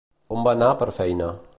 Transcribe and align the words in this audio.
On 0.37 0.47
va 0.47 0.55
anar 0.57 0.71
per 0.81 0.89
feina? 1.01 1.33